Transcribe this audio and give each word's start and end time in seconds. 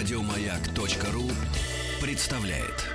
Радиомаяк.ру 0.00 1.30
представляет. 2.00 2.86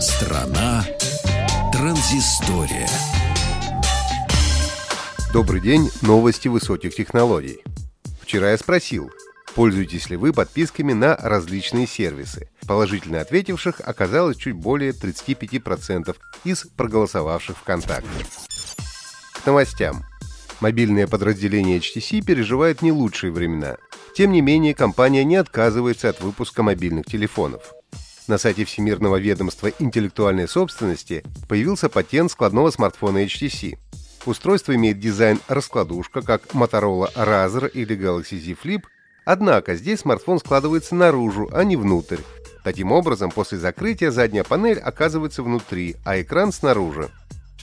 Страна 0.00 0.84
транзистория. 1.72 2.88
Добрый 5.32 5.60
день, 5.60 5.88
новости 6.02 6.48
высоких 6.48 6.92
технологий. 6.96 7.62
Вчера 8.20 8.50
я 8.50 8.58
спросил, 8.58 9.12
пользуетесь 9.54 10.10
ли 10.10 10.16
вы 10.16 10.32
подписками 10.32 10.92
на 10.92 11.14
различные 11.14 11.86
сервисы. 11.86 12.48
Положительно 12.66 13.20
ответивших 13.20 13.80
оказалось 13.84 14.36
чуть 14.36 14.54
более 14.54 14.90
35% 14.92 16.16
из 16.44 16.66
проголосовавших 16.76 17.56
ВКонтакте. 17.58 18.26
К 19.32 19.46
новостям. 19.46 20.04
Мобильное 20.60 21.06
подразделение 21.06 21.78
HTC 21.78 22.24
переживает 22.24 22.82
не 22.82 22.90
лучшие 22.90 23.30
времена. 23.30 23.76
Тем 24.16 24.32
не 24.32 24.40
менее, 24.40 24.74
компания 24.74 25.22
не 25.24 25.36
отказывается 25.36 26.08
от 26.08 26.20
выпуска 26.20 26.62
мобильных 26.62 27.06
телефонов. 27.06 27.74
На 28.26 28.38
сайте 28.38 28.64
Всемирного 28.64 29.16
ведомства 29.16 29.70
интеллектуальной 29.78 30.48
собственности 30.48 31.22
появился 31.48 31.88
патент 31.88 32.32
складного 32.32 32.70
смартфона 32.70 33.24
HTC. 33.24 33.78
Устройство 34.24 34.74
имеет 34.74 34.98
дизайн 34.98 35.38
раскладушка, 35.46 36.22
как 36.22 36.46
Motorola 36.46 37.12
Razr 37.14 37.70
или 37.70 37.96
Galaxy 37.96 38.40
Z 38.40 38.56
Flip, 38.60 38.82
однако 39.24 39.76
здесь 39.76 40.00
смартфон 40.00 40.40
складывается 40.40 40.96
наружу, 40.96 41.48
а 41.52 41.62
не 41.62 41.76
внутрь. 41.76 42.18
Таким 42.66 42.90
образом, 42.90 43.30
после 43.30 43.58
закрытия 43.58 44.10
задняя 44.10 44.42
панель 44.42 44.80
оказывается 44.80 45.44
внутри, 45.44 45.94
а 46.04 46.20
экран 46.20 46.50
снаружи. 46.50 47.10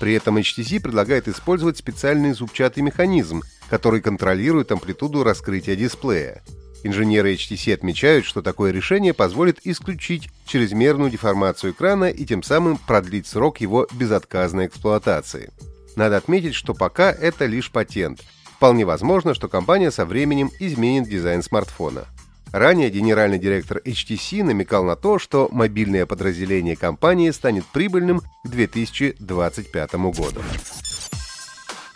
При 0.00 0.14
этом 0.14 0.38
HTC 0.38 0.80
предлагает 0.80 1.28
использовать 1.28 1.78
специальный 1.78 2.32
зубчатый 2.32 2.82
механизм, 2.82 3.42
который 3.70 4.00
контролирует 4.00 4.72
амплитуду 4.72 5.22
раскрытия 5.22 5.76
дисплея. 5.76 6.42
Инженеры 6.82 7.34
HTC 7.34 7.74
отмечают, 7.74 8.24
что 8.24 8.42
такое 8.42 8.72
решение 8.72 9.14
позволит 9.14 9.64
исключить 9.64 10.30
чрезмерную 10.46 11.12
деформацию 11.12 11.74
экрана 11.74 12.10
и 12.10 12.24
тем 12.24 12.42
самым 12.42 12.76
продлить 12.76 13.28
срок 13.28 13.60
его 13.60 13.86
безотказной 13.92 14.66
эксплуатации. 14.66 15.52
Надо 15.94 16.16
отметить, 16.16 16.56
что 16.56 16.74
пока 16.74 17.12
это 17.12 17.46
лишь 17.46 17.70
патент. 17.70 18.24
Вполне 18.56 18.84
возможно, 18.84 19.32
что 19.32 19.46
компания 19.46 19.92
со 19.92 20.04
временем 20.04 20.50
изменит 20.58 21.08
дизайн 21.08 21.44
смартфона. 21.44 22.08
Ранее 22.52 22.90
генеральный 22.90 23.38
директор 23.38 23.80
HTC 23.84 24.42
намекал 24.42 24.84
на 24.84 24.96
то, 24.96 25.18
что 25.18 25.48
мобильное 25.52 26.06
подразделение 26.06 26.76
компании 26.76 27.30
станет 27.30 27.64
прибыльным 27.66 28.20
к 28.20 28.48
2025 28.48 29.94
году. 29.94 30.40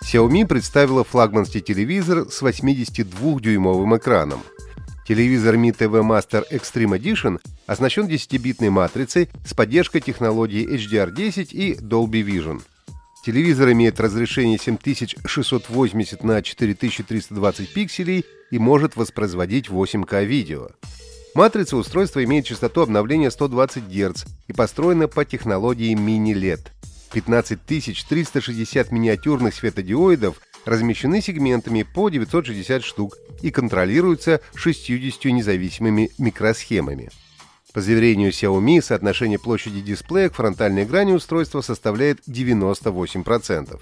Xiaomi 0.05 0.47
представила 0.47 1.05
флагманский 1.05 1.61
телевизор 1.61 2.29
с 2.31 2.43
82-дюймовым 2.43 3.97
экраном. 3.97 4.43
Телевизор 5.07 5.57
Mi 5.57 5.75
TV 5.77 6.03
Master 6.03 6.45
Extreme 6.51 6.99
Edition 6.99 7.41
оснащен 7.67 8.07
10-битной 8.07 8.71
матрицей 8.71 9.31
с 9.45 9.55
поддержкой 9.55 10.01
технологий 10.01 10.67
HDR10 10.67 11.49
и 11.53 11.75
Dolby 11.75 12.23
Vision. 12.23 12.63
Телевизор 13.25 13.71
имеет 13.71 14.01
разрешение 14.01 14.59
7680 14.59 16.25
на 16.25 16.43
4320 16.43 17.73
пикселей 17.73 18.25
и 18.51 18.59
может 18.59 18.97
воспроизводить 18.97 19.69
8К 19.69 20.25
видео. 20.25 20.71
Матрица 21.37 21.77
устройства 21.77 22.25
имеет 22.25 22.47
частоту 22.47 22.81
обновления 22.81 23.31
120 23.31 23.85
Гц 23.85 24.25
и 24.49 24.53
построена 24.53 25.07
по 25.07 25.25
технологии 25.25 25.95
мини-LED. 25.95 26.73
15360 27.13 28.91
миниатюрных 28.91 29.55
светодиоидов 29.55 30.41
размещены 30.65 31.21
сегментами 31.21 31.85
по 31.85 32.09
960 32.09 32.83
штук 32.83 33.17
и 33.41 33.53
контролируются 33.53 34.41
60 34.57 35.27
независимыми 35.27 36.11
микросхемами. 36.19 37.09
По 37.73 37.81
заверению 37.81 38.31
Xiaomi, 38.33 38.83
соотношение 38.83 39.39
площади 39.39 39.81
дисплея 39.81 40.29
к 40.29 40.35
фронтальной 40.35 40.85
грани 40.85 41.13
устройства 41.13 41.63
составляет 41.63 42.21
98%. 42.29 43.81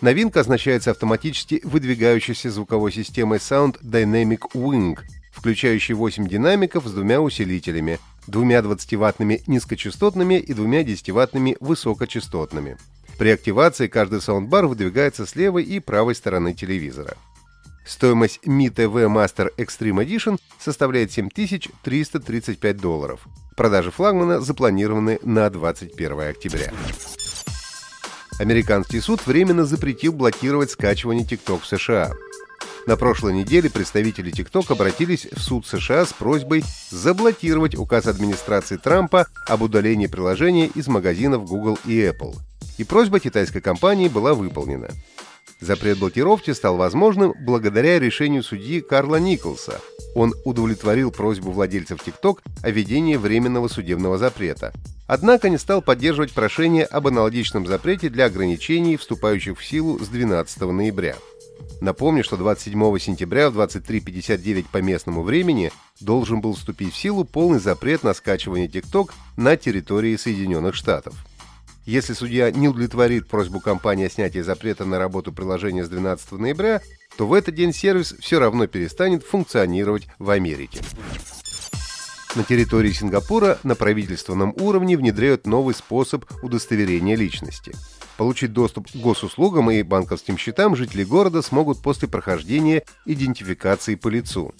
Новинка 0.00 0.40
означается 0.40 0.92
автоматически 0.92 1.60
выдвигающейся 1.64 2.50
звуковой 2.50 2.92
системой 2.92 3.38
Sound 3.38 3.80
Dynamic 3.82 4.52
Wing, 4.54 4.98
включающей 5.32 5.94
8 5.94 6.28
динамиков 6.28 6.86
с 6.86 6.92
двумя 6.92 7.20
усилителями, 7.20 7.98
двумя 8.28 8.60
20-ваттными 8.60 9.42
низкочастотными 9.48 10.34
и 10.34 10.54
двумя 10.54 10.82
10-ваттными 10.82 11.56
высокочастотными. 11.58 12.76
При 13.18 13.30
активации 13.30 13.88
каждый 13.88 14.20
саундбар 14.20 14.66
выдвигается 14.66 15.26
с 15.26 15.34
левой 15.34 15.64
и 15.64 15.80
правой 15.80 16.14
стороны 16.14 16.54
телевизора. 16.54 17.16
Стоимость 17.84 18.40
Mi 18.44 18.68
TV 18.68 19.06
Master 19.08 19.50
Extreme 19.56 20.06
Edition 20.06 20.38
составляет 20.58 21.12
7335 21.12 22.76
долларов. 22.76 23.26
Продажи 23.56 23.90
флагмана 23.90 24.40
запланированы 24.40 25.18
на 25.22 25.50
21 25.50 26.20
октября. 26.20 26.72
Американский 28.38 29.00
суд 29.00 29.26
временно 29.26 29.64
запретил 29.64 30.12
блокировать 30.12 30.70
скачивание 30.70 31.24
TikTok 31.24 31.60
в 31.62 31.66
США. 31.66 32.12
На 32.86 32.96
прошлой 32.96 33.34
неделе 33.34 33.70
представители 33.70 34.32
TikTok 34.32 34.72
обратились 34.72 35.26
в 35.30 35.40
суд 35.40 35.66
США 35.66 36.04
с 36.04 36.12
просьбой 36.12 36.64
заблокировать 36.90 37.76
указ 37.76 38.06
администрации 38.06 38.76
Трампа 38.76 39.26
об 39.46 39.62
удалении 39.62 40.08
приложения 40.08 40.66
из 40.66 40.88
магазинов 40.88 41.44
Google 41.44 41.78
и 41.84 42.00
Apple. 42.00 42.34
И 42.78 42.84
просьба 42.84 43.20
китайской 43.20 43.60
компании 43.60 44.08
была 44.08 44.34
выполнена. 44.34 44.88
Запрет 45.62 45.98
блокировки 45.98 46.50
стал 46.50 46.76
возможным 46.76 47.34
благодаря 47.38 48.00
решению 48.00 48.42
судьи 48.42 48.80
Карла 48.80 49.16
Николса. 49.16 49.80
Он 50.16 50.34
удовлетворил 50.44 51.12
просьбу 51.12 51.52
владельцев 51.52 52.00
TikTok 52.04 52.38
о 52.62 52.70
введении 52.70 53.14
временного 53.14 53.68
судебного 53.68 54.18
запрета. 54.18 54.72
Однако 55.06 55.48
не 55.48 55.58
стал 55.58 55.80
поддерживать 55.80 56.32
прошение 56.32 56.84
об 56.84 57.06
аналогичном 57.06 57.68
запрете 57.68 58.08
для 58.08 58.24
ограничений, 58.24 58.96
вступающих 58.96 59.56
в 59.56 59.64
силу 59.64 60.00
с 60.00 60.08
12 60.08 60.62
ноября. 60.62 61.14
Напомню, 61.80 62.24
что 62.24 62.36
27 62.36 62.98
сентября 62.98 63.48
в 63.48 63.56
23.59 63.56 64.66
по 64.72 64.78
местному 64.78 65.22
времени 65.22 65.70
должен 66.00 66.40
был 66.40 66.54
вступить 66.54 66.92
в 66.92 66.96
силу 66.96 67.24
полный 67.24 67.60
запрет 67.60 68.02
на 68.02 68.14
скачивание 68.14 68.66
TikTok 68.66 69.10
на 69.36 69.56
территории 69.56 70.16
Соединенных 70.16 70.74
Штатов. 70.74 71.14
Если 71.84 72.12
судья 72.12 72.50
не 72.52 72.68
удовлетворит 72.68 73.26
просьбу 73.26 73.58
компании 73.58 74.06
о 74.06 74.10
снятии 74.10 74.38
запрета 74.38 74.84
на 74.84 74.98
работу 74.98 75.32
приложения 75.32 75.84
с 75.84 75.88
12 75.88 76.32
ноября, 76.32 76.80
то 77.16 77.26
в 77.26 77.34
этот 77.34 77.56
день 77.56 77.72
сервис 77.72 78.14
все 78.20 78.38
равно 78.38 78.68
перестанет 78.68 79.24
функционировать 79.24 80.06
в 80.20 80.30
Америке. 80.30 80.80
На 82.36 82.44
территории 82.44 82.92
Сингапура 82.92 83.58
на 83.64 83.74
правительственном 83.74 84.54
уровне 84.58 84.96
внедряют 84.96 85.46
новый 85.46 85.74
способ 85.74 86.24
удостоверения 86.42 87.16
личности. 87.16 87.74
Получить 88.16 88.52
доступ 88.52 88.90
к 88.90 88.94
госуслугам 88.94 89.70
и 89.70 89.82
банковским 89.82 90.38
счетам 90.38 90.76
жители 90.76 91.02
города 91.02 91.42
смогут 91.42 91.82
после 91.82 92.06
прохождения 92.06 92.84
идентификации 93.06 93.96
по 93.96 94.08
лицу. 94.08 94.54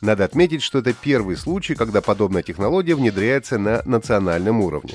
Надо 0.00 0.24
отметить, 0.24 0.62
что 0.62 0.78
это 0.78 0.94
первый 0.94 1.36
случай, 1.36 1.74
когда 1.74 2.00
подобная 2.00 2.42
технология 2.42 2.94
внедряется 2.94 3.58
на 3.58 3.82
национальном 3.84 4.60
уровне. 4.60 4.94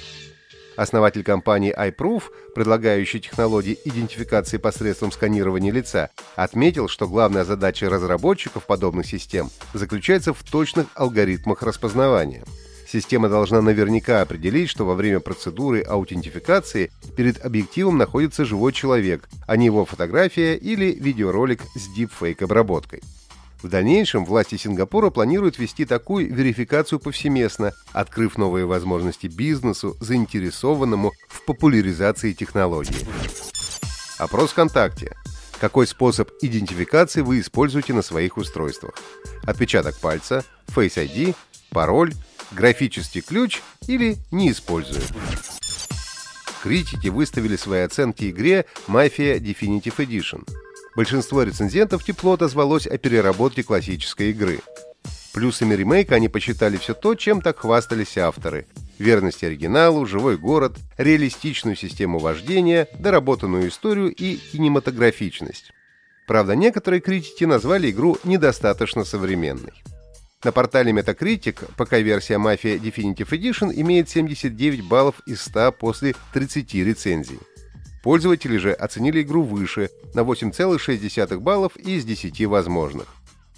Основатель 0.77 1.23
компании 1.23 1.73
iProof, 1.75 2.23
предлагающей 2.53 3.19
технологии 3.19 3.77
идентификации 3.85 4.57
посредством 4.57 5.11
сканирования 5.11 5.71
лица, 5.71 6.09
отметил, 6.35 6.87
что 6.87 7.07
главная 7.07 7.45
задача 7.45 7.89
разработчиков 7.89 8.65
подобных 8.65 9.05
систем 9.05 9.49
заключается 9.73 10.33
в 10.33 10.43
точных 10.43 10.87
алгоритмах 10.95 11.61
распознавания. 11.61 12.43
Система 12.87 13.29
должна 13.29 13.61
наверняка 13.61 14.21
определить, 14.21 14.69
что 14.69 14.85
во 14.85 14.93
время 14.93 15.19
процедуры 15.19 15.81
аутентификации 15.81 16.91
перед 17.17 17.43
объективом 17.43 17.97
находится 17.97 18.45
живой 18.45 18.73
человек, 18.73 19.27
а 19.47 19.57
не 19.57 19.65
его 19.65 19.85
фотография 19.85 20.55
или 20.55 20.91
видеоролик 20.91 21.61
с 21.75 21.87
дипфейк-обработкой. 21.95 23.01
В 23.61 23.69
дальнейшем 23.69 24.25
власти 24.25 24.57
Сингапура 24.57 25.09
планируют 25.09 25.57
вести 25.57 25.85
такую 25.85 26.33
верификацию 26.33 26.99
повсеместно, 26.99 27.73
открыв 27.93 28.37
новые 28.37 28.65
возможности 28.65 29.27
бизнесу, 29.27 29.95
заинтересованному 29.99 31.13
в 31.27 31.45
популяризации 31.45 32.33
технологии. 32.33 33.05
Опрос 34.17 34.51
ВКонтакте. 34.51 35.15
Какой 35.59 35.87
способ 35.87 36.29
идентификации 36.41 37.21
вы 37.21 37.39
используете 37.39 37.93
на 37.93 38.01
своих 38.01 38.37
устройствах? 38.37 38.95
Отпечаток 39.43 39.97
пальца, 39.99 40.43
Face 40.67 40.95
ID, 40.95 41.35
пароль, 41.69 42.13
графический 42.51 43.21
ключ 43.21 43.61
или 43.87 44.17
не 44.31 44.51
использую? 44.51 45.01
Критики 46.61 47.07
выставили 47.07 47.55
свои 47.55 47.81
оценки 47.81 48.29
игре 48.29 48.65
Mafia 48.87 49.39
Definitive 49.39 49.95
Edition– 49.97 50.47
Большинство 50.95 51.43
рецензентов 51.43 52.03
тепло 52.03 52.33
отозвалось 52.33 52.87
о 52.87 52.97
переработке 52.97 53.63
классической 53.63 54.31
игры. 54.31 54.59
Плюсами 55.33 55.75
ремейка 55.75 56.15
они 56.15 56.29
посчитали 56.29 56.77
все 56.77 56.93
то, 56.93 57.15
чем 57.15 57.41
так 57.41 57.59
хвастались 57.59 58.17
авторы. 58.17 58.67
верность 58.97 59.43
оригиналу, 59.43 60.05
живой 60.05 60.37
город, 60.37 60.77
реалистичную 60.97 61.75
систему 61.75 62.19
вождения, 62.19 62.87
доработанную 62.97 63.67
историю 63.67 64.07
и 64.13 64.37
кинематографичность. 64.37 65.73
Правда, 66.27 66.55
некоторые 66.55 67.01
критики 67.01 67.43
назвали 67.43 67.91
игру 67.91 68.17
недостаточно 68.23 69.03
современной. 69.03 69.73
На 70.45 70.53
портале 70.53 70.93
Metacritic 70.93 71.69
пока 71.75 71.99
версия 71.99 72.35
Mafia 72.35 72.79
Definitive 72.79 73.29
Edition 73.29 73.73
имеет 73.75 74.09
79 74.09 74.87
баллов 74.87 75.19
из 75.25 75.41
100 75.41 75.73
после 75.73 76.15
30 76.33 76.73
рецензий. 76.75 77.39
Пользователи 78.05 78.57
же 78.57 78.71
оценили 78.71 79.23
игру 79.23 79.41
выше, 79.41 79.89
на 80.13 80.19
8,6 80.19 81.39
баллов 81.39 81.75
из 81.75 82.05
10 82.05 82.45
возможных. 82.45 83.07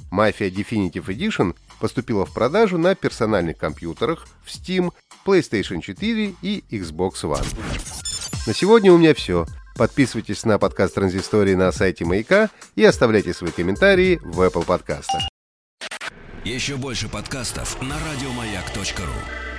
Mafia 0.09 0.49
Definitive 0.49 1.07
Edition 1.07 1.53
поступила 1.81 2.25
в 2.25 2.33
продажу 2.33 2.77
на 2.77 2.95
персональных 2.95 3.57
компьютерах 3.57 4.25
в 4.45 4.47
Steam, 4.47 4.93
PlayStation 5.25 5.81
4 5.81 6.35
и 6.41 6.63
Xbox 6.71 7.23
One. 7.23 7.45
На 8.47 8.53
сегодня 8.53 8.93
у 8.93 8.97
меня 8.97 9.13
все. 9.13 9.45
Подписывайтесь 9.75 10.45
на 10.45 10.57
подкаст 10.57 10.95
Транзистории 10.95 11.53
на 11.53 11.73
сайте 11.73 12.05
Маяка 12.05 12.49
и 12.77 12.85
оставляйте 12.85 13.33
свои 13.33 13.51
комментарии 13.51 14.17
в 14.23 14.39
Apple 14.39 14.65
подкастах. 14.65 15.23
Еще 16.45 16.77
больше 16.77 17.09
подкастов 17.09 17.81
на 17.81 17.97
радиомаяк.ру. 17.99 19.56